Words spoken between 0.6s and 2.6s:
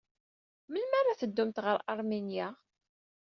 Melmi ara teddumt ɣer Aṛminya?